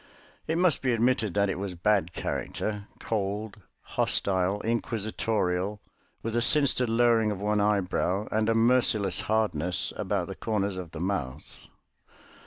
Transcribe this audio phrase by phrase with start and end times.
[0.47, 5.79] It must be admitted that it was bad character, cold, hostile, inquisitorial,
[6.23, 10.89] with a sinister lowering of one eyebrow and a merciless hardness about the corners of
[10.89, 11.67] the mouth.